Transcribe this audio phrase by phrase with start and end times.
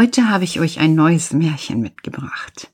[0.00, 2.72] Heute habe ich euch ein neues Märchen mitgebracht.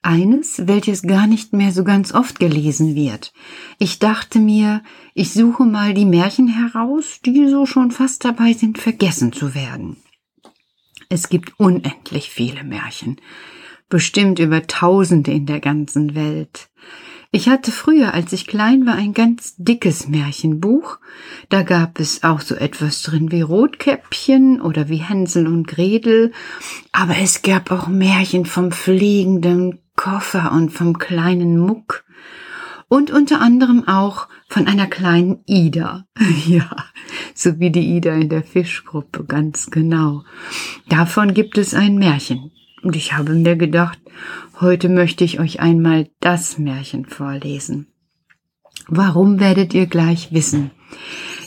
[0.00, 3.34] Eines, welches gar nicht mehr so ganz oft gelesen wird.
[3.78, 8.78] Ich dachte mir, ich suche mal die Märchen heraus, die so schon fast dabei sind,
[8.78, 9.98] vergessen zu werden.
[11.10, 13.20] Es gibt unendlich viele Märchen,
[13.90, 16.70] bestimmt über Tausende in der ganzen Welt.
[17.34, 21.00] Ich hatte früher, als ich klein war, ein ganz dickes Märchenbuch.
[21.48, 26.30] Da gab es auch so etwas drin wie Rotkäppchen oder wie Hänsel und Gretel.
[26.92, 32.04] Aber es gab auch Märchen vom fliegenden Koffer und vom kleinen Muck.
[32.86, 36.06] Und unter anderem auch von einer kleinen Ida.
[36.46, 36.70] ja,
[37.34, 40.22] so wie die Ida in der Fischgruppe, ganz genau.
[40.88, 42.52] Davon gibt es ein Märchen.
[42.84, 43.98] Und ich habe mir gedacht,
[44.60, 47.86] heute möchte ich euch einmal das Märchen vorlesen.
[48.88, 50.70] Warum werdet ihr gleich wissen?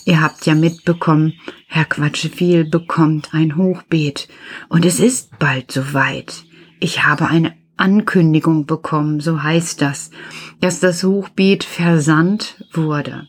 [0.04, 1.34] Ihr habt ja mitbekommen,
[1.68, 4.28] Herr Quatscheviel bekommt ein Hochbeet
[4.68, 6.44] und es ist bald soweit.
[6.80, 10.10] Ich habe eine Ankündigung bekommen, so heißt das,
[10.60, 13.28] dass das Hochbeet versandt wurde.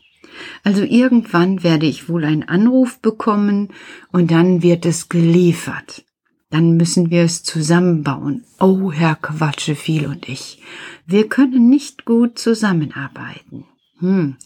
[0.63, 3.69] Also irgendwann werde ich wohl einen Anruf bekommen
[4.11, 6.05] und dann wird es geliefert
[6.49, 8.45] dann müssen wir es zusammenbauen.
[8.59, 10.61] Oh, Herr Quatscheviel und ich,
[11.05, 13.65] wir können nicht gut zusammenarbeiten.
[13.99, 14.37] Hm.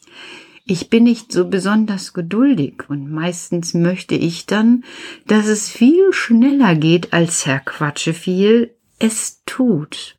[0.65, 4.85] Ich bin nicht so besonders geduldig und meistens möchte ich dann,
[5.27, 10.15] dass es viel schneller geht, als Herr Quatscheviel es tut.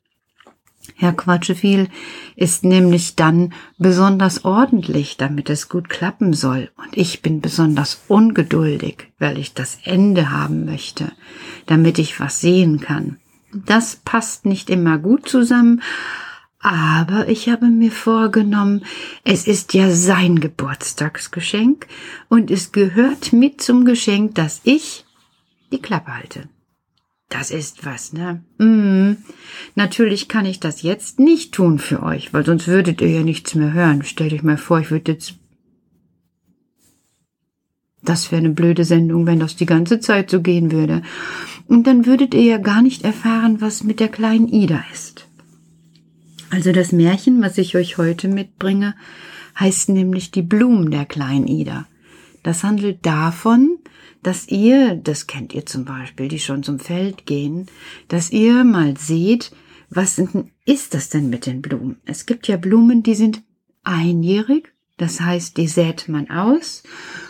[0.97, 1.89] Herr Quatscheviel
[2.37, 6.71] ist nämlich dann besonders ordentlich, damit es gut klappen soll.
[6.77, 11.11] Und ich bin besonders ungeduldig, weil ich das Ende haben möchte,
[11.65, 13.17] damit ich was sehen kann.
[13.53, 15.81] Das passt nicht immer gut zusammen,
[16.59, 18.85] aber ich habe mir vorgenommen,
[19.23, 21.87] es ist ja sein Geburtstagsgeschenk
[22.29, 25.05] und es gehört mit zum Geschenk, dass ich
[25.71, 26.49] die Klappe halte.
[27.29, 28.43] Das ist was, ne?
[28.59, 29.17] Mm.
[29.75, 33.55] Natürlich kann ich das jetzt nicht tun für euch, weil sonst würdet ihr ja nichts
[33.55, 34.03] mehr hören.
[34.03, 35.35] Stellt euch mal vor, ich würde jetzt.
[38.03, 41.01] Das wäre eine blöde Sendung, wenn das die ganze Zeit so gehen würde.
[41.67, 45.27] Und dann würdet ihr ja gar nicht erfahren, was mit der kleinen Ida ist.
[46.51, 48.93] Also das Märchen, was ich euch heute mitbringe,
[49.59, 51.87] heißt nämlich die Blumen der kleinen Ida.
[52.43, 53.79] Das handelt davon,
[54.25, 57.67] dass ihr, das kennt ihr zum Beispiel, die schon zum Feld gehen,
[58.07, 59.51] dass ihr mal seht,
[59.91, 60.19] was
[60.65, 61.97] ist das denn mit den Blumen?
[62.05, 63.43] Es gibt ja Blumen, die sind
[63.83, 66.81] einjährig, das heißt, die sät man aus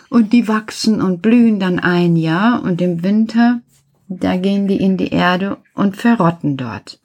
[0.08, 3.60] und die wachsen und blühen dann ein Jahr und im Winter,
[4.08, 6.98] da gehen die in die Erde und verrotten dort.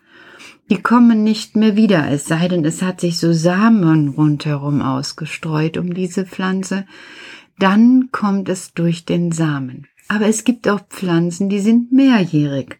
[0.69, 5.75] Die kommen nicht mehr wieder, es sei denn, es hat sich so Samen rundherum ausgestreut
[5.75, 6.85] um diese Pflanze
[7.61, 9.87] dann kommt es durch den Samen.
[10.07, 12.79] Aber es gibt auch Pflanzen, die sind mehrjährig.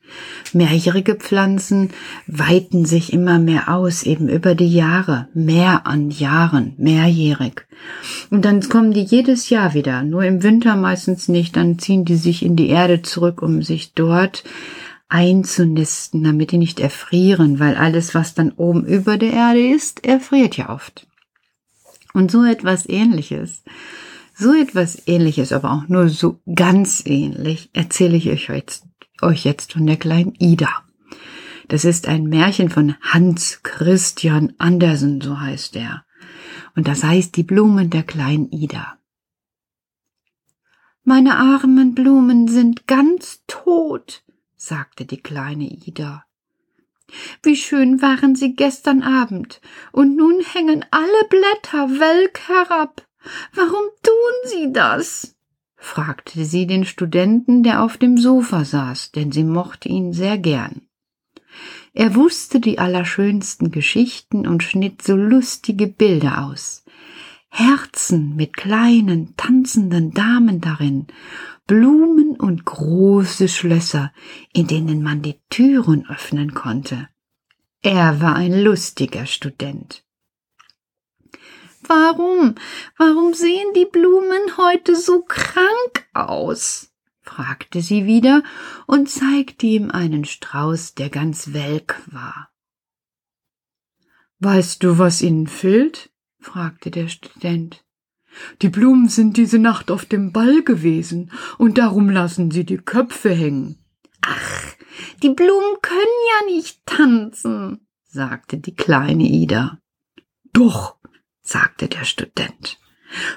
[0.51, 1.91] Mehrjährige Pflanzen
[2.27, 7.65] weiten sich immer mehr aus, eben über die Jahre, mehr an Jahren, mehrjährig.
[8.31, 12.17] Und dann kommen die jedes Jahr wieder, nur im Winter meistens nicht, dann ziehen die
[12.17, 14.43] sich in die Erde zurück, um sich dort
[15.07, 20.57] einzunisten, damit die nicht erfrieren, weil alles, was dann oben über der Erde ist, erfriert
[20.57, 21.07] ja oft.
[22.13, 23.63] Und so etwas ähnliches
[24.41, 28.85] so etwas ähnliches, aber auch nur so ganz ähnlich, erzähle ich euch jetzt,
[29.21, 30.83] euch jetzt von der kleinen Ida.
[31.67, 36.03] Das ist ein Märchen von Hans Christian Andersen, so heißt er.
[36.75, 38.97] Und das heißt die Blumen der kleinen Ida.
[41.03, 44.23] Meine armen Blumen sind ganz tot,
[44.55, 46.25] sagte die kleine Ida.
[47.43, 53.05] Wie schön waren sie gestern Abend, und nun hängen alle Blätter welk herab.
[53.53, 55.35] Warum tun Sie das?
[55.75, 60.83] fragte sie den Studenten, der auf dem Sofa saß, denn sie mochte ihn sehr gern.
[61.93, 66.85] Er wusste die allerschönsten Geschichten und schnitt so lustige Bilder aus.
[67.49, 71.07] Herzen mit kleinen, tanzenden Damen darin,
[71.67, 74.13] Blumen und große Schlösser,
[74.53, 77.09] in denen man die Türen öffnen konnte.
[77.81, 80.05] Er war ein lustiger Student.
[81.93, 82.55] Warum?
[82.97, 86.93] Warum sehen die Blumen heute so krank aus?
[87.19, 88.43] fragte sie wieder
[88.87, 92.49] und zeigte ihm einen Strauß, der ganz welk war.
[94.39, 96.13] Weißt du, was ihnen fehlt?
[96.39, 97.83] fragte der Student.
[98.61, 103.31] Die Blumen sind diese Nacht auf dem Ball gewesen, und darum lassen sie die Köpfe
[103.31, 103.83] hängen.
[104.21, 104.63] Ach,
[105.21, 105.99] die Blumen können
[106.29, 109.81] ja nicht tanzen, sagte die kleine Ida.
[110.53, 110.95] Doch,
[111.41, 112.79] sagte der Student.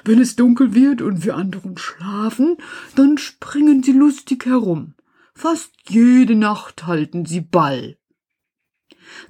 [0.03, 2.57] Wenn es dunkel wird und wir anderen schlafen,
[2.95, 4.95] dann springen sie lustig herum.
[5.33, 7.97] Fast jede Nacht halten sie Ball.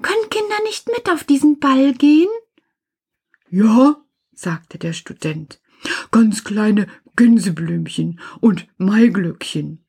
[0.01, 2.29] Können Kinder nicht mit auf diesen Ball gehen?
[3.49, 3.97] Ja,
[4.33, 5.61] sagte der Student.
[6.11, 9.85] Ganz kleine Gänseblümchen und Maiglöckchen.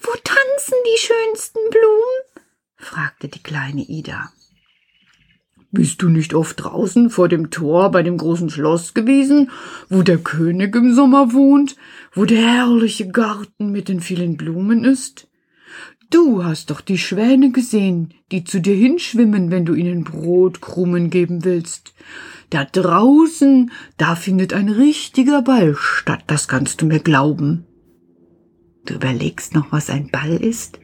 [0.00, 2.44] Wo tanzen die schönsten Blumen?
[2.76, 4.32] fragte die kleine Ida.
[5.76, 9.50] Bist du nicht oft draußen vor dem Tor bei dem großen Schloss gewesen,
[9.90, 11.76] wo der König im Sommer wohnt,
[12.14, 15.28] wo der herrliche Garten mit den vielen Blumen ist?
[16.08, 21.44] Du hast doch die Schwäne gesehen, die zu dir hinschwimmen, wenn du ihnen Brotkrumen geben
[21.44, 21.92] willst.
[22.48, 27.66] Da draußen, da findet ein richtiger Ball statt, das kannst du mir glauben.
[28.86, 30.78] Du überlegst noch, was ein Ball ist?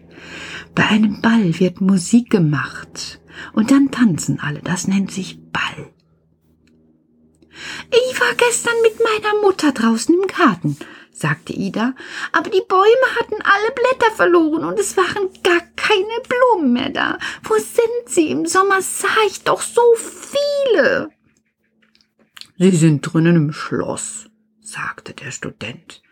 [0.74, 3.20] Bei einem Ball wird Musik gemacht
[3.52, 4.60] und dann tanzen alle.
[4.60, 5.92] Das nennt sich Ball.
[7.90, 10.76] Ich war gestern mit meiner Mutter draußen im Garten,
[11.12, 11.94] sagte Ida,
[12.32, 17.18] aber die Bäume hatten alle Blätter verloren und es waren gar keine Blumen mehr da.
[17.42, 18.30] Wo sind sie?
[18.30, 21.10] Im Sommer sah ich doch so viele.
[22.58, 24.30] Sie sind drinnen im Schloss,
[24.60, 26.02] sagte der Student.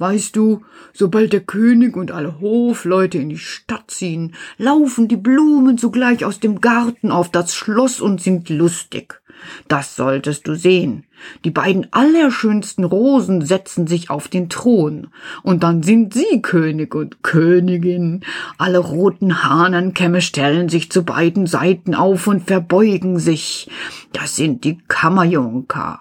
[0.00, 0.62] Weißt du,
[0.94, 6.40] sobald der König und alle Hofleute in die Stadt ziehen, laufen die Blumen sogleich aus
[6.40, 9.20] dem Garten auf das Schloss und sind lustig.
[9.68, 11.04] Das solltest du sehen.
[11.44, 15.08] Die beiden allerschönsten Rosen setzen sich auf den Thron,
[15.42, 18.22] und dann sind sie König und Königin.
[18.56, 23.68] Alle roten Hahnenkämme stellen sich zu beiden Seiten auf und verbeugen sich.
[24.14, 26.00] Das sind die Kammerjunker.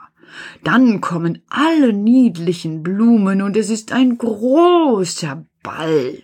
[0.64, 6.24] Dann kommen alle niedlichen Blumen, und es ist ein großer Ball.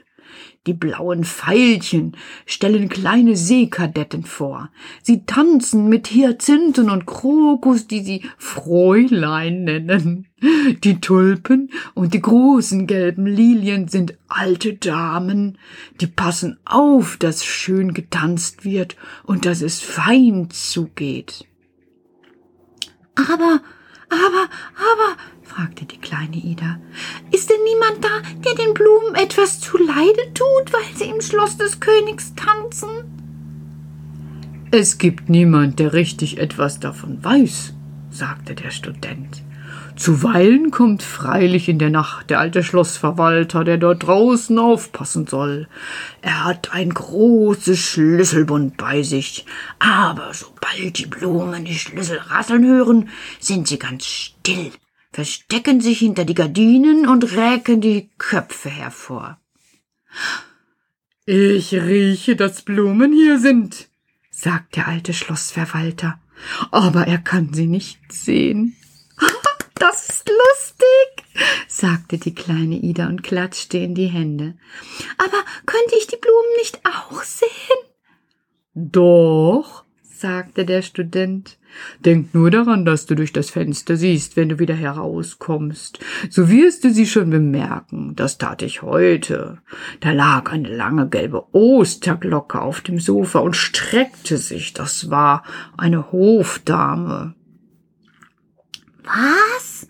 [0.68, 2.18] Die blauen Veilchen
[2.48, 4.72] stellen kleine Seekadetten vor.
[5.04, 10.28] Sie tanzen mit Hyazinthen und Krokus, die sie Fräulein nennen.
[10.84, 15.60] Die Tulpen und die großen gelben Lilien sind alte Damen,
[16.02, 21.46] die passen auf, dass schön getanzt wird und dass es fein zugeht.
[23.16, 23.62] Aber,
[24.16, 26.80] aber, aber, fragte die kleine Ida.
[27.32, 31.80] Ist denn niemand da, der den Blumen etwas zuleide tut, weil sie im Schloss des
[31.80, 32.90] Königs tanzen?
[34.72, 37.74] Es gibt niemand, der richtig etwas davon weiß,
[38.10, 39.45] sagte der Student.
[39.96, 45.68] Zuweilen kommt freilich in der Nacht der alte Schlossverwalter, der dort draußen aufpassen soll.
[46.22, 49.46] Er hat ein großes Schlüsselbund bei sich,
[49.80, 53.10] aber sobald die Blumen die Schlüssel rasseln hören,
[53.40, 54.72] sind sie ganz still
[55.16, 59.40] verstecken sich hinter die Gardinen und räken die Köpfe hervor.
[61.26, 63.88] Ich rieche, dass Blumen hier sind,
[64.30, 66.20] sagt der alte Schlossverwalter,
[66.70, 68.76] aber er kann sie nicht sehen.
[69.80, 74.56] Das ist lustig, sagte die kleine Ida und klatschte in die Hände.
[75.18, 77.50] Aber könnte ich die Blumen nicht auch sehen?
[78.74, 81.58] Doch, sagte der Student.
[82.00, 86.00] Denk nur daran, dass du durch das Fenster siehst, wenn du wieder herauskommst.
[86.30, 88.16] So wirst du sie schon bemerken.
[88.16, 89.60] Das tat ich heute.
[90.00, 94.74] Da lag eine lange gelbe Osterglocke auf dem Sofa und streckte sich.
[94.74, 95.44] Das war
[95.78, 97.36] eine Hofdame.
[99.06, 99.88] Was?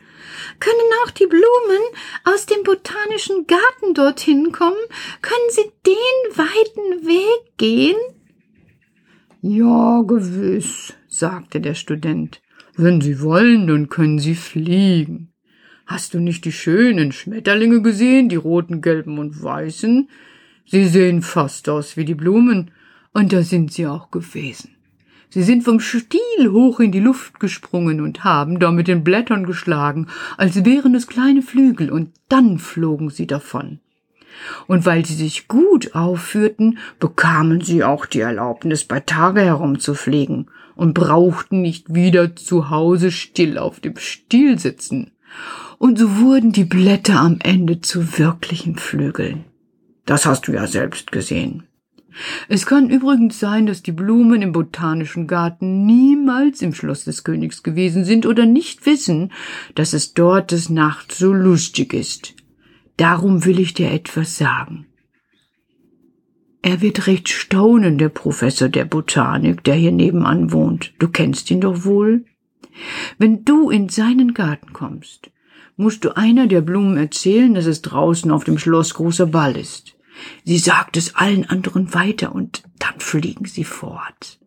[0.60, 1.84] Können auch die Blumen
[2.24, 4.78] aus dem botanischen Garten dorthin kommen?
[5.22, 7.98] Können sie den weiten Weg gehen?
[9.42, 12.42] Ja, gewiss, sagte der Student.
[12.76, 15.34] Wenn Sie wollen, dann können Sie fliegen.
[15.86, 20.10] Hast du nicht die schönen Schmetterlinge gesehen, die roten, gelben und weißen?
[20.66, 22.72] Sie sehen fast aus wie die Blumen,
[23.14, 24.76] und da sind sie auch gewesen.
[25.30, 29.46] Sie sind vom Stiel hoch in die Luft gesprungen und haben da mit den Blättern
[29.46, 33.80] geschlagen, als wären es kleine Flügel, und dann flogen sie davon
[34.68, 40.94] und weil sie sich gut aufführten, bekamen sie auch die Erlaubnis, bei Tage herumzufliegen und
[40.94, 45.12] brauchten nicht wieder zu Hause still auf dem Stiel sitzen.
[45.78, 49.46] Und so wurden die Blätter am Ende zu wirklichen Flügeln.
[50.06, 51.64] Das hast du ja selbst gesehen.
[52.48, 57.64] Es kann übrigens sein, dass die Blumen im botanischen Garten niemals im Schloss des Königs
[57.64, 59.32] gewesen sind oder nicht wissen,
[59.76, 62.36] dass es dort des Nachts so lustig ist.
[62.98, 64.86] Darum will ich dir etwas sagen.
[66.62, 70.94] Er wird recht staunen, der Professor der Botanik, der hier nebenan wohnt.
[70.98, 72.26] Du kennst ihn doch wohl?
[73.18, 75.30] Wenn du in seinen Garten kommst,
[75.78, 79.95] musst du einer der Blumen erzählen, dass es draußen auf dem Schloss großer Ball ist.
[80.44, 84.40] Sie sagt es allen anderen weiter und dann fliegen sie fort.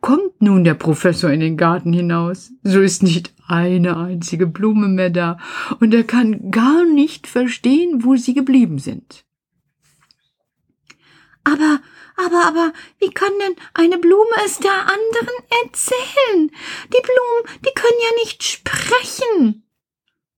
[0.00, 5.10] Kommt nun der Professor in den Garten hinaus, so ist nicht eine einzige Blume mehr
[5.10, 5.38] da,
[5.80, 9.24] und er kann gar nicht verstehen, wo sie geblieben sind.
[11.44, 11.80] Aber,
[12.16, 16.50] aber, aber, wie kann denn eine Blume es der anderen erzählen?
[16.86, 19.64] Die Blumen, die können ja nicht sprechen.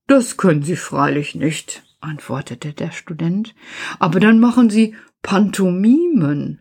[0.07, 3.55] Das können sie freilich nicht, antwortete der Student.
[3.99, 6.61] Aber dann machen sie Pantomimen.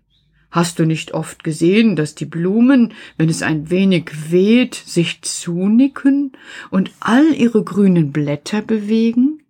[0.50, 6.34] Hast du nicht oft gesehen, dass die Blumen, wenn es ein wenig weht, sich zunicken
[6.70, 9.44] und all ihre grünen Blätter bewegen?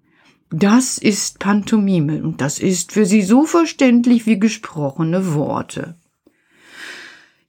[0.50, 5.98] Das ist Pantomime und das ist für sie so verständlich wie gesprochene Worte.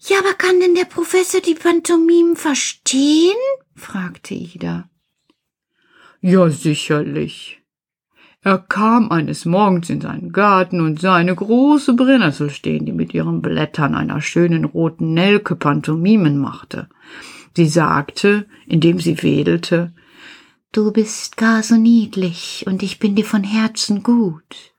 [0.01, 3.37] Ja, aber kann denn der Professor die Pantomimen verstehen?
[3.77, 4.89] fragte Ida.
[6.21, 7.63] Ja, sicherlich.
[8.45, 13.15] Er kam eines Morgens in seinen Garten und sah eine große Brennnessel stehen, die mit
[13.15, 16.91] ihren Blättern einer schönen roten Nelke Pantomimen machte.
[17.57, 19.95] Sie sagte, indem sie wedelte,
[20.73, 24.74] Du bist gar so niedlich und ich bin dir von Herzen gut.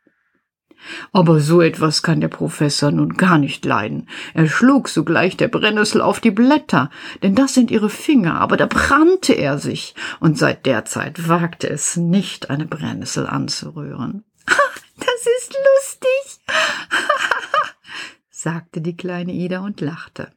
[1.11, 4.07] Aber so etwas kann der Professor nun gar nicht leiden.
[4.33, 6.89] Er schlug sogleich der Brennnessel auf die Blätter,
[7.23, 11.69] denn das sind ihre Finger, aber da brannte er sich, und seit der Zeit wagte
[11.69, 14.23] es nicht, eine Brennnessel anzurühren.
[14.97, 16.45] Das ist lustig,
[18.29, 20.31] sagte die kleine Ida und lachte.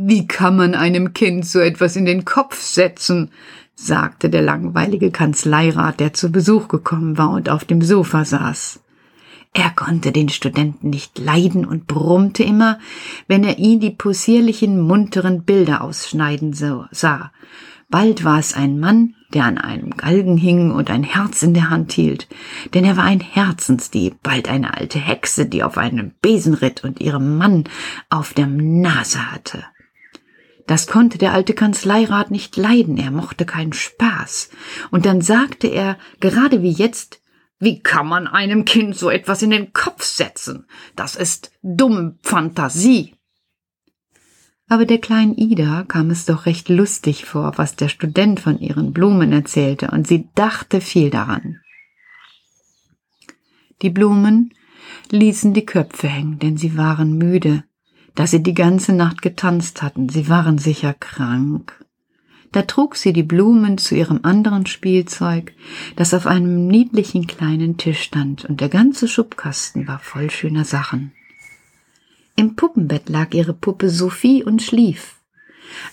[0.00, 3.32] Wie kann man einem Kind so etwas in den Kopf setzen?
[3.80, 8.80] Sagte der langweilige Kanzleirat, der zu Besuch gekommen war und auf dem Sofa saß.
[9.54, 12.80] Er konnte den Studenten nicht leiden und brummte immer,
[13.28, 17.30] wenn er ihn die possierlichen, munteren Bilder ausschneiden sah.
[17.88, 21.70] Bald war es ein Mann, der an einem Galgen hing und ein Herz in der
[21.70, 22.26] Hand hielt,
[22.74, 27.00] denn er war ein Herzensdieb, bald eine alte Hexe, die auf einem Besen ritt und
[27.00, 27.64] ihrem Mann
[28.10, 29.64] auf der Nase hatte.
[30.68, 34.50] Das konnte der alte Kanzleirat nicht leiden, er mochte keinen Spaß.
[34.90, 37.22] Und dann sagte er, gerade wie jetzt,
[37.58, 40.66] wie kann man einem Kind so etwas in den Kopf setzen?
[40.94, 43.14] Das ist dumme Fantasie.
[44.68, 48.92] Aber der kleinen Ida kam es doch recht lustig vor, was der Student von ihren
[48.92, 51.62] Blumen erzählte, und sie dachte viel daran.
[53.80, 54.52] Die Blumen
[55.08, 57.64] ließen die Köpfe hängen, denn sie waren müde,
[58.18, 60.08] dass sie die ganze Nacht getanzt hatten.
[60.08, 61.84] Sie waren sicher krank.
[62.50, 65.52] Da trug sie die Blumen zu ihrem anderen Spielzeug,
[65.94, 71.12] das auf einem niedlichen kleinen Tisch stand, und der ganze Schubkasten war voll schöner Sachen.
[72.34, 75.17] Im Puppenbett lag ihre Puppe Sophie und schlief.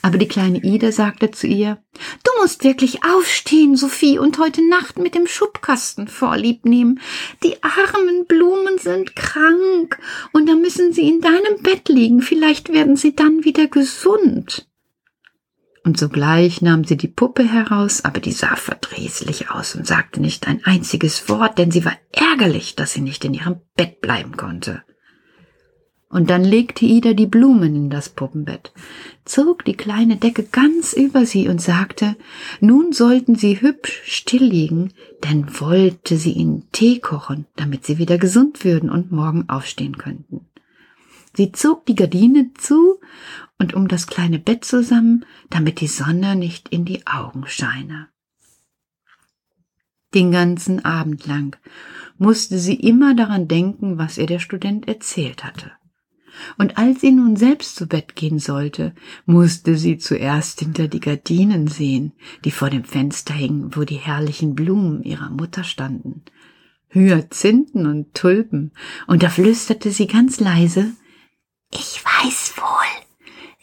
[0.01, 1.77] Aber die kleine Ida sagte zu ihr,
[2.24, 7.00] Du musst wirklich aufstehen, Sophie, und heute Nacht mit dem Schubkasten vorlieb nehmen.
[7.44, 9.98] Die armen Blumen sind krank,
[10.34, 12.22] und da müssen sie in deinem Bett liegen.
[12.22, 14.67] Vielleicht werden sie dann wieder gesund.
[15.86, 20.48] Und sogleich nahm sie die Puppe heraus, aber die sah verdrießlich aus und sagte nicht
[20.48, 24.84] ein einziges Wort, denn sie war ärgerlich, dass sie nicht in ihrem Bett bleiben konnte.
[26.15, 28.72] Und dann legte Ida die Blumen in das Puppenbett,
[29.25, 32.15] zog die kleine Decke ganz über sie und sagte,
[32.62, 34.93] nun sollten sie hübsch still liegen,
[35.25, 40.48] denn wollte sie ihnen Tee kochen, damit sie wieder gesund würden und morgen aufstehen könnten.
[41.34, 43.01] Sie zog die Gardine zu
[43.60, 48.07] und um das kleine Bett zusammen, damit die Sonne nicht in die Augen scheine.
[50.13, 51.57] Den ganzen Abend lang
[52.17, 55.74] musste sie immer daran denken, was ihr der Student erzählt hatte.
[56.58, 58.94] Und als sie nun selbst zu Bett gehen sollte,
[59.25, 62.13] musste sie zuerst hinter die Gardinen sehen,
[62.44, 66.24] die vor dem Fenster hingen, wo die herrlichen Blumen ihrer Mutter standen.
[66.89, 68.72] Hyazinthen und Tulpen,
[69.08, 70.94] und da flüsterte sie ganz leise
[71.72, 73.06] Ich weiß wohl,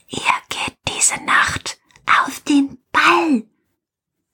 [0.08, 0.18] ihr
[0.50, 1.78] geht diese Nacht
[2.24, 3.44] auf den Ball.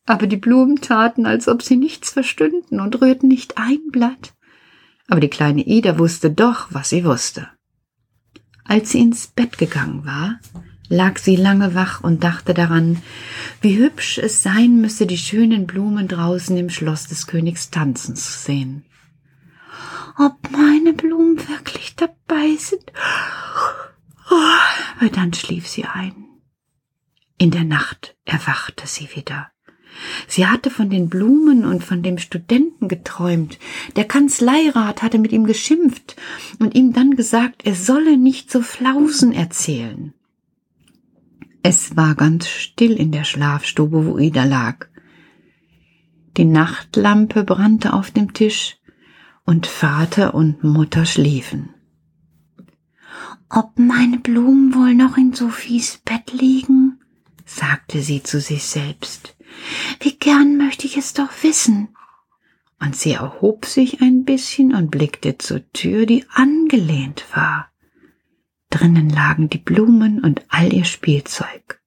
[0.07, 4.35] Aber die Blumen taten, als ob sie nichts verstünden und rührten nicht ein Blatt.
[5.07, 7.49] Aber die kleine Ida wusste doch, was sie wusste.
[8.69, 10.39] Als sie ins Bett gegangen war,
[10.89, 13.03] lag sie lange wach und dachte daran,
[13.63, 18.31] wie hübsch es sein müsse, die schönen Blumen draußen im Schloss des Königs tanzen zu
[18.31, 18.85] sehen.
[20.19, 22.93] Ob meine Blumen wirklich dabei sind?
[25.01, 26.27] Aber dann schlief sie ein.
[27.39, 29.51] In der Nacht erwachte sie wieder.
[30.27, 33.59] Sie hatte von den Blumen und von dem Studenten geträumt.
[33.97, 36.17] Der Kanzleirat hatte mit ihm geschimpft
[36.59, 40.13] und ihm dann gesagt, er solle nicht so Flausen erzählen.
[41.63, 44.87] Es war ganz still in der Schlafstube, wo Ida lag.
[46.37, 48.77] Die Nachtlampe brannte auf dem Tisch
[49.45, 51.71] und Vater und Mutter schliefen.
[53.51, 57.01] Ob meine Blumen wohl noch in Sophies Bett liegen?
[57.47, 59.38] sagte sie zu sich selbst.
[60.01, 61.89] Wie gern möchte ich es doch wissen.
[62.81, 67.73] und sie erhob sich ein bisschen und blickte zur Tür, die angelehnt war.
[68.71, 71.81] Drinnen lagen die Blumen und all ihr Spielzeug.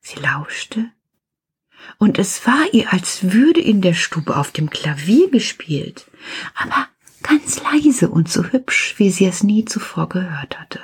[0.00, 0.90] Sie lauschte,
[1.98, 6.10] und es war ihr, als würde in der Stube auf dem Klavier gespielt,
[6.54, 6.88] aber
[7.22, 10.80] ganz leise und so hübsch, wie sie es nie zuvor gehört hatte.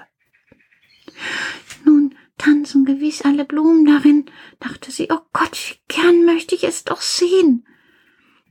[2.41, 4.25] Tanzen gewiss alle Blumen darin,
[4.61, 7.67] dachte sie, oh Gott, wie gern möchte ich es doch sehen.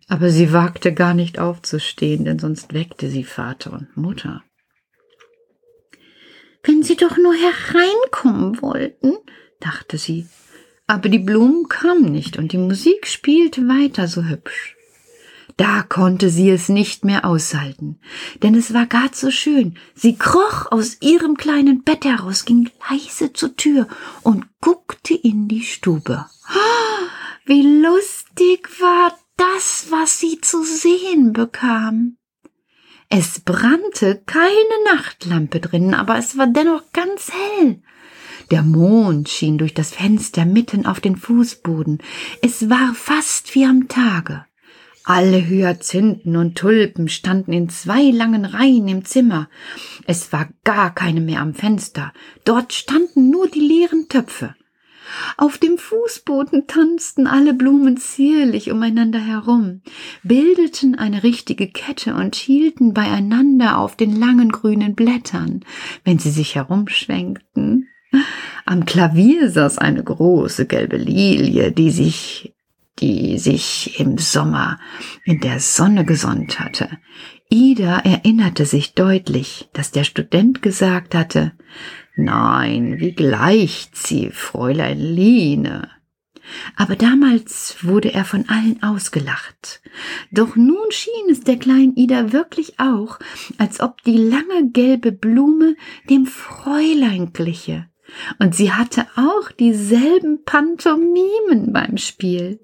[0.08, 4.44] Aber sie wagte gar nicht aufzustehen, denn sonst weckte sie Vater und Mutter.
[6.64, 9.18] Wenn sie doch nur hereinkommen wollten,
[9.60, 10.28] dachte sie.
[10.86, 14.76] Aber die Blumen kamen nicht und die Musik spielte weiter so hübsch.
[15.60, 18.00] Da konnte sie es nicht mehr aushalten,
[18.42, 19.76] denn es war gar zu schön.
[19.94, 23.90] Sie kroch aus ihrem kleinen Bett heraus, ging leise zur Tür
[24.24, 26.26] und guckte in die Stube.
[27.46, 32.16] Wie lustig war das, was sie zu sehen bekam.
[33.10, 37.82] Es brannte keine Nachtlampe drinnen, aber es war dennoch ganz hell.
[38.50, 42.02] Der Mond schien durch das Fenster mitten auf den Fußboden.
[42.42, 44.46] Es war fast wie am Tage.
[45.10, 49.50] Alle Hyazinthen und Tulpen standen in zwei langen Reihen im Zimmer.
[50.06, 52.14] Es war gar keine mehr am Fenster.
[52.46, 54.54] Dort standen nur die leeren Töpfe.
[55.36, 59.82] Auf dem Fußboden tanzten alle Blumen zierlich umeinander herum,
[60.22, 65.62] bildeten eine richtige Kette und hielten beieinander auf den langen grünen Blättern,
[66.04, 67.88] wenn sie sich herumschwenkten.
[68.64, 72.54] Am Klavier saß eine große gelbe Lilie, die sich
[73.00, 74.80] die sich im Sommer
[75.26, 76.90] in der Sonne gesonnt hatte.
[77.50, 81.54] Ida erinnerte sich deutlich, dass der Student gesagt hatte,
[82.16, 85.90] Nein, wie gleicht sie, Fräulein Line.
[86.76, 89.82] Aber damals wurde er von allen ausgelacht.
[90.32, 93.20] Doch nun schien es der kleinen Ida wirklich auch,
[93.58, 95.76] als ob die lange gelbe Blume
[96.10, 97.88] dem Fräulein gliche.
[98.40, 102.60] Und sie hatte auch dieselben Pantomimen beim Spiel.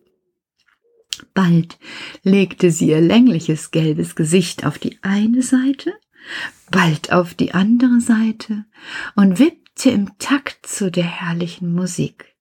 [1.33, 1.77] Bald
[2.23, 5.93] legte sie ihr längliches gelbes Gesicht auf die eine Seite
[6.71, 8.65] bald auf die andere Seite
[9.15, 12.35] und wippte im Takt zu der herrlichen Musik.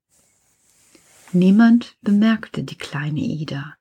[1.32, 3.74] Niemand bemerkte die kleine Ida.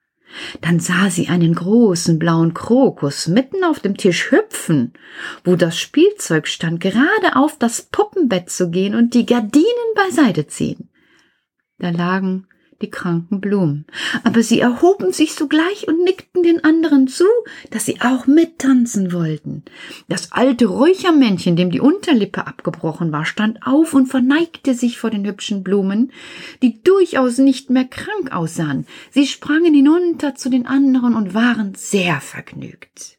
[0.61, 4.93] Dann sah sie einen großen blauen Krokus mitten auf dem Tisch hüpfen,
[5.43, 10.89] wo das Spielzeug stand, gerade auf das Puppenbett zu gehen und die Gardinen beiseite ziehen.
[11.77, 12.47] Da lagen
[12.83, 13.85] die kranken Blumen.
[14.23, 17.25] Aber sie erhoben sich sogleich und nickten den anderen zu,
[17.71, 19.63] dass sie auch mittanzen wollten.
[20.09, 25.25] Das alte Räuchermännchen, dem die Unterlippe abgebrochen war, stand auf und verneigte sich vor den
[25.25, 26.11] hübschen Blumen,
[26.61, 28.85] die durchaus nicht mehr krank aussahen.
[29.09, 33.17] Sie sprangen hinunter zu den anderen und waren sehr vergnügt.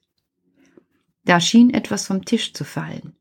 [1.25, 3.17] Da schien etwas vom Tisch zu fallen.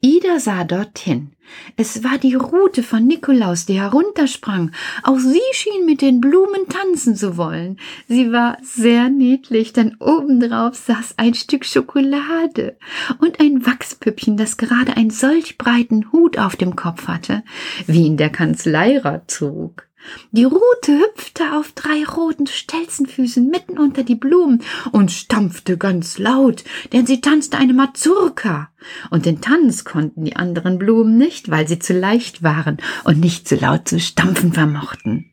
[0.00, 1.32] Ida sah dorthin.
[1.76, 4.70] Es war die Rute von Nikolaus, die heruntersprang.
[5.02, 7.78] Auch sie schien mit den Blumen tanzen zu wollen.
[8.08, 12.76] Sie war sehr niedlich, denn obendrauf saß ein Stück Schokolade
[13.18, 17.42] und ein Wachspüppchen, das gerade einen solch breiten Hut auf dem Kopf hatte,
[17.86, 19.89] wie ihn der Kanzleirat trug.
[20.32, 26.64] Die Rute hüpfte auf drei roten Stelzenfüßen mitten unter die Blumen und stampfte ganz laut,
[26.92, 28.70] denn sie tanzte eine Mazurka.
[29.10, 33.48] Und den Tanz konnten die anderen Blumen nicht, weil sie zu leicht waren und nicht
[33.48, 35.29] so laut zu stampfen vermochten.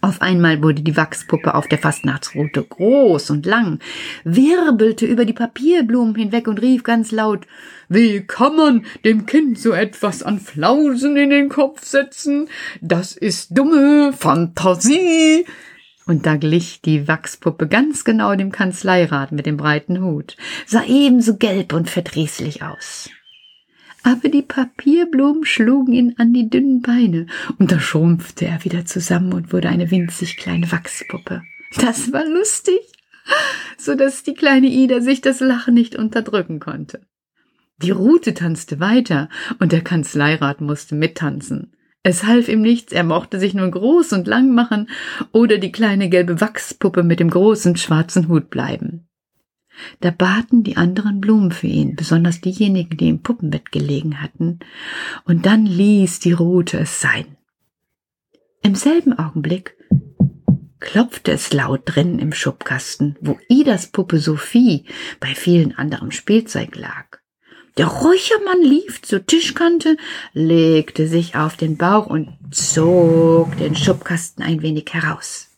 [0.00, 3.78] Auf einmal wurde die Wachspuppe auf der Fastnachtsrute groß und lang,
[4.24, 7.46] wirbelte über die Papierblumen hinweg und rief ganz laut
[7.88, 12.48] Wie kann man dem Kind so etwas an Flausen in den Kopf setzen?
[12.80, 15.46] Das ist dumme Fantasie.
[16.06, 21.38] Und da glich die Wachspuppe ganz genau dem Kanzleirat mit dem breiten Hut, sah ebenso
[21.38, 23.08] gelb und verdrießlich aus
[24.04, 27.26] aber die Papierblumen schlugen ihn an die dünnen Beine,
[27.58, 31.42] und da schrumpfte er wieder zusammen und wurde eine winzig kleine Wachspuppe.
[31.80, 32.80] Das war lustig,
[33.78, 37.00] so dass die kleine Ida sich das Lachen nicht unterdrücken konnte.
[37.78, 41.74] Die Rute tanzte weiter, und der Kanzleirat musste mittanzen.
[42.02, 44.90] Es half ihm nichts, er mochte sich nun groß und lang machen
[45.32, 49.08] oder die kleine gelbe Wachspuppe mit dem großen schwarzen Hut bleiben.
[50.00, 54.60] Da baten die anderen Blumen für ihn, besonders diejenigen, die im Puppenbett gelegen hatten,
[55.24, 57.36] und dann ließ die Rute es sein.
[58.62, 59.76] Im selben Augenblick
[60.80, 64.84] klopfte es laut drinnen im Schubkasten, wo Idas Puppe Sophie
[65.20, 67.18] bei vielen anderem Spielzeug lag.
[67.76, 69.96] Der Räuchermann lief zur Tischkante,
[70.32, 75.50] legte sich auf den Bauch und zog den Schubkasten ein wenig heraus.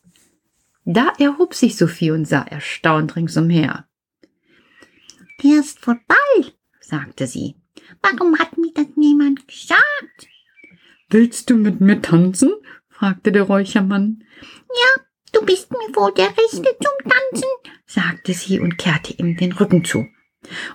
[0.83, 3.86] Da erhob sich Sophie und sah erstaunt ringsumher.
[5.43, 7.55] Der ist vorbei, sagte sie.
[8.01, 10.27] Warum hat mir das niemand gesagt?
[11.09, 12.53] Willst du mit mir tanzen?
[12.89, 14.23] fragte der Räuchermann.
[14.41, 17.49] Ja, du bist mir wohl der Richtige zum Tanzen,
[17.85, 20.07] sagte sie und kehrte ihm den Rücken zu.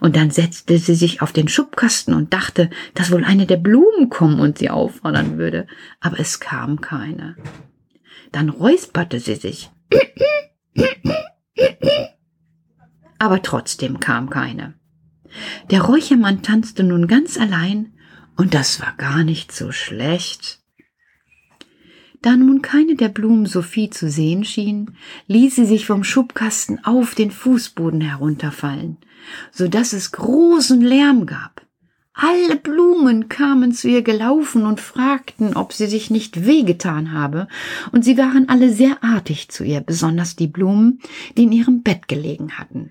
[0.01, 4.11] Und dann setzte sie sich auf den Schubkasten und dachte, dass wohl eine der Blumen
[4.11, 5.67] kommen und sie auffordern würde.
[6.01, 7.37] Aber es kam keine.
[8.31, 9.71] Dann räusperte sie sich.
[13.23, 14.75] Aber trotzdem kam keine.
[15.71, 17.93] Der Räuchermann tanzte nun ganz allein,
[18.37, 20.61] und das war gar nicht so schlecht.
[22.21, 24.97] Da nun keine der Blumen Sophie zu sehen schien,
[25.29, 28.97] ließ sie sich vom Schubkasten auf den Fußboden herunterfallen,
[29.53, 31.65] so dass es großen Lärm gab.
[32.15, 37.47] Alle Blumen kamen zu ihr gelaufen und fragten, ob sie sich nicht wehgetan habe,
[37.93, 40.99] und sie waren alle sehr artig zu ihr, besonders die Blumen,
[41.37, 42.91] die in ihrem Bett gelegen hatten.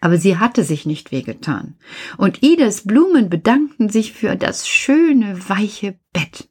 [0.00, 1.74] Aber sie hatte sich nicht wehgetan,
[2.16, 6.48] und Idas Blumen bedankten sich für das schöne, weiche Bett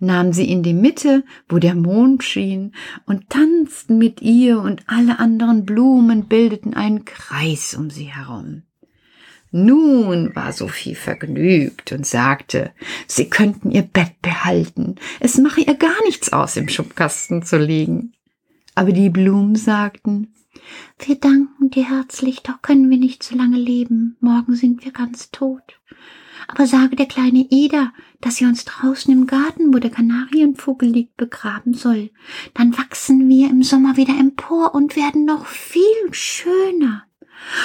[0.00, 2.74] nahmen sie in die Mitte, wo der Mond schien,
[3.06, 8.62] und tanzten mit ihr, und alle anderen Blumen bildeten einen Kreis um sie herum.
[9.50, 12.72] Nun war Sophie vergnügt und sagte,
[13.06, 18.14] sie könnten ihr Bett behalten, es mache ihr gar nichts aus, im Schubkasten zu liegen.
[18.74, 20.34] Aber die Blumen sagten,
[20.98, 25.30] wir danken dir herzlich, doch können wir nicht so lange leben, morgen sind wir ganz
[25.30, 25.80] tot.
[26.48, 31.16] Aber sage der kleine Ida, dass sie uns draußen im Garten, wo der Kanarienvogel liegt,
[31.16, 32.10] begraben soll.
[32.54, 37.04] Dann wachsen wir im Sommer wieder empor und werden noch viel schöner.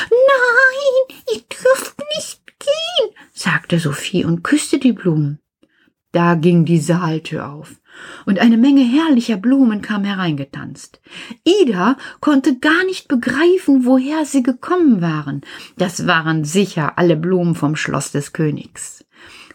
[0.10, 5.40] Nein, ihr dürft nicht gehen, sagte Sophie und küsste die Blumen.
[6.12, 7.79] Da ging die Saaltür auf
[8.26, 11.02] und eine Menge herrlicher Blumen kam hereingetanzt.
[11.44, 15.42] Ida konnte gar nicht begreifen, woher sie gekommen waren.
[15.78, 19.06] Das waren sicher alle Blumen vom Schloss des Königs.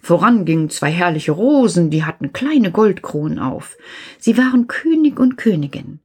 [0.03, 3.77] Voran gingen zwei herrliche Rosen, die hatten kleine Goldkronen auf.
[4.19, 6.01] Sie waren König und Königin.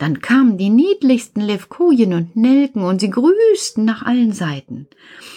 [0.00, 4.86] Dann kamen die niedlichsten Levkojen und Nelken und sie grüßten nach allen Seiten.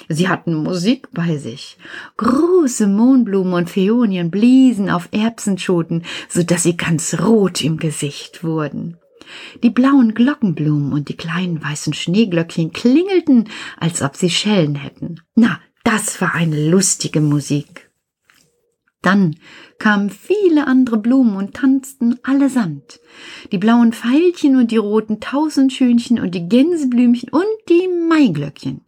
[0.08, 1.78] Sie hatten Musik bei sich.
[2.16, 8.96] Große Mohnblumen und Phäonien bliesen auf Erbsenschoten, so dass sie ganz rot im Gesicht wurden.
[9.64, 15.20] Die blauen Glockenblumen und die kleinen weißen Schneeglöckchen klingelten, als ob sie Schellen hätten.
[15.36, 17.83] Na, das war eine lustige Musik.
[19.04, 19.36] Dann
[19.80, 23.02] kamen viele andere Blumen und tanzten allesamt.
[23.52, 28.82] Die blauen Veilchen und die roten Tausendschönchen und die Gänseblümchen und die Maiglöckchen.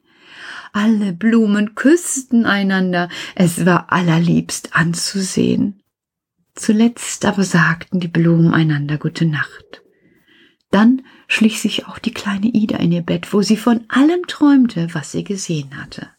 [0.72, 5.82] Alle Blumen küssten einander, es war allerliebst anzusehen.
[6.56, 9.84] Zuletzt aber sagten die Blumen einander gute Nacht.
[10.72, 14.88] Dann schlich sich auch die kleine Ida in ihr Bett, wo sie von allem träumte,
[14.94, 16.10] was sie gesehen hatte.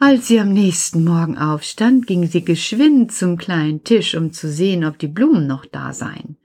[0.00, 4.84] Als sie am nächsten Morgen aufstand, ging sie geschwind zum kleinen Tisch, um zu sehen,
[4.84, 6.36] ob die Blumen noch da seien.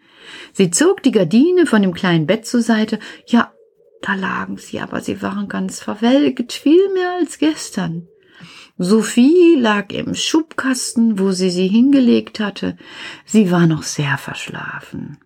[0.54, 2.98] Sie zog die Gardine von dem kleinen Bett zur Seite.
[3.28, 3.54] Ja,
[4.02, 8.08] da lagen sie, aber sie waren ganz verwelkt, viel mehr als gestern.
[8.80, 12.76] Sophie lag im Schubkasten, wo sie sie hingelegt hatte.
[13.24, 15.20] Sie war noch sehr verschlafen.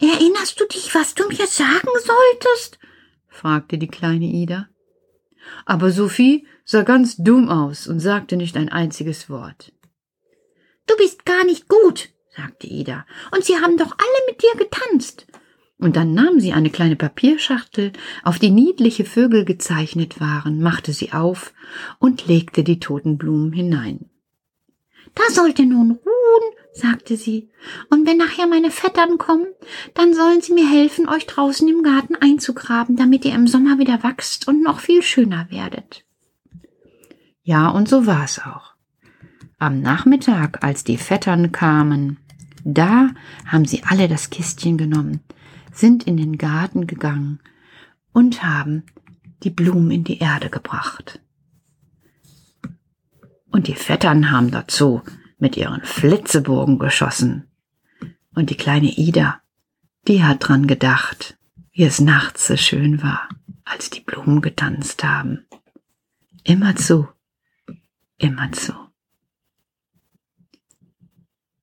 [0.00, 2.78] Erinnerst du dich, was du mir sagen solltest?
[3.28, 4.68] fragte die kleine Ida.
[5.64, 9.72] Aber Sophie sah ganz dumm aus und sagte nicht ein einziges Wort.
[10.86, 15.26] Du bist gar nicht gut, sagte Ida, und sie haben doch alle mit dir getanzt.
[15.78, 21.12] Und dann nahm sie eine kleine Papierschachtel, auf die niedliche Vögel gezeichnet waren, machte sie
[21.12, 21.52] auf
[21.98, 24.08] und legte die toten Blumen hinein.
[25.14, 27.50] Da sollte nun ruhen, sagte sie,
[27.90, 29.46] und wenn nachher meine Vettern kommen,
[29.94, 34.02] dann sollen sie mir helfen, euch draußen im Garten einzugraben, damit ihr im Sommer wieder
[34.02, 36.04] wachst und noch viel schöner werdet.
[37.44, 38.72] Ja, und so war's auch.
[39.58, 42.16] Am Nachmittag, als die Vettern kamen,
[42.64, 43.10] da
[43.46, 45.20] haben sie alle das Kistchen genommen,
[45.72, 47.40] sind in den Garten gegangen
[48.12, 48.84] und haben
[49.42, 51.20] die Blumen in die Erde gebracht.
[53.50, 55.02] Und die Vettern haben dazu
[55.38, 57.44] mit ihren Flitzebogen geschossen.
[58.34, 59.40] Und die kleine Ida,
[60.08, 61.36] die hat dran gedacht,
[61.72, 63.28] wie es nachts so schön war,
[63.64, 65.44] als die Blumen getanzt haben.
[68.24, 68.72] Immerzu, immerzu.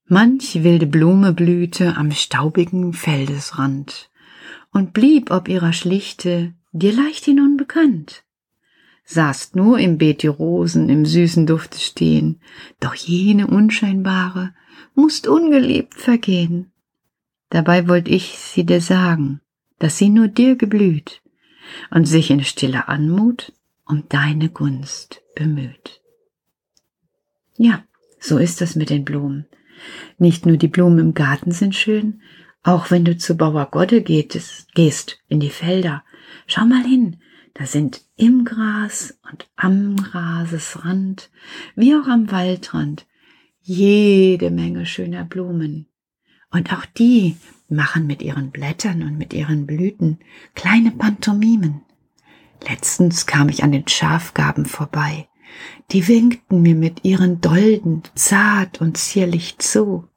[0.06, 4.10] Manch wilde Blume blühte am staubigen Feldesrand
[4.72, 8.24] und blieb ob ihrer Schlichte dir leichthin unbekannt
[9.12, 12.40] saßt nur im Beet die Rosen im süßen Dufte stehen,
[12.80, 14.54] doch jene unscheinbare
[14.96, 16.72] musst ungelebt vergehen.
[17.50, 19.42] Dabei wollte ich sie dir sagen,
[19.80, 21.22] dass sie nur dir geblüht
[21.90, 23.54] und sich in stiller Anmut
[23.86, 26.01] um deine Gunst bemüht.
[27.64, 27.84] Ja,
[28.20, 29.46] so ist es mit den Blumen.
[30.18, 32.20] Nicht nur die Blumen im Garten sind schön,
[32.64, 36.04] auch wenn du zu Bauer Godde gehst, in die Felder.
[36.48, 37.18] Schau mal hin,
[37.54, 41.30] da sind im Gras und am Grasesrand,
[41.76, 43.06] wie auch am Waldrand,
[43.60, 45.86] jede Menge schöner Blumen.
[46.50, 47.38] Und auch die
[47.70, 50.18] machen mit ihren Blättern und mit ihren Blüten
[50.56, 51.84] kleine Pantomimen.
[52.68, 55.28] Letztens kam ich an den Schafgaben vorbei.
[55.92, 60.08] Die winkten mir mit ihren Dolden zart und zierlich zu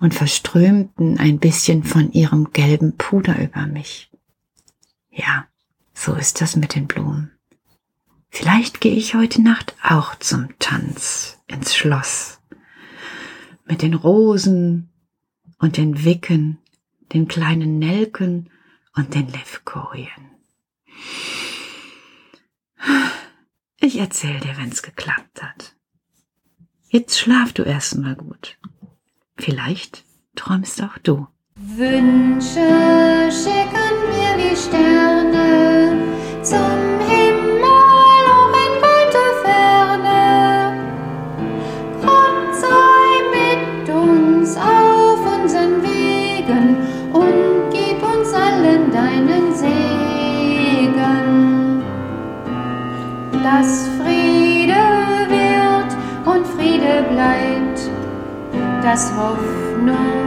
[0.00, 4.10] und verströmten ein bisschen von ihrem gelben Puder über mich.
[5.10, 5.46] Ja,
[5.94, 7.30] so ist das mit den Blumen.
[8.30, 12.40] Vielleicht gehe ich heute Nacht auch zum Tanz ins Schloss.
[13.66, 14.88] Mit den Rosen
[15.58, 16.58] und den Wicken,
[17.12, 18.50] den kleinen Nelken
[18.94, 20.08] und den Levkojen.
[23.84, 25.74] Ich erzähl dir, wenn's geklappt hat.
[26.88, 28.56] Jetzt schlaf du erst mal gut.
[29.36, 30.04] Vielleicht
[30.36, 31.26] träumst auch du.
[31.56, 32.60] Wünsche
[33.32, 35.98] schicken wir wie Sterne
[36.44, 36.91] zum
[53.54, 54.82] Dass Friede
[55.28, 55.92] wird
[56.24, 57.90] und Friede bleibt,
[58.82, 60.21] dass Hoffnung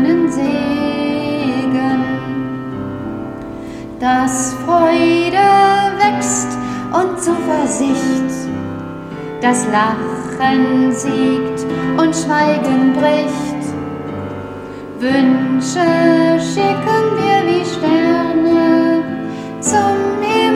[0.00, 2.04] deinen Segen.
[3.98, 5.46] Dass Freude
[5.98, 6.58] wächst
[6.92, 8.48] und Zuversicht,
[9.40, 11.66] das Lachen siegt
[11.98, 13.60] und Schweigen bricht.
[14.98, 19.02] Wünsche schicken wir wie Sterne
[19.60, 20.49] zum Himmel,